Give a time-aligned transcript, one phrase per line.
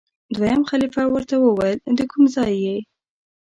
[0.35, 2.77] دویم خلیفه ورته وویل دکوم ځای یې؟